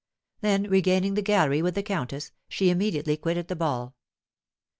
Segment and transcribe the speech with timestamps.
[0.39, 3.93] Then, regaining the gallery with the countess, she immediately quitted the ball.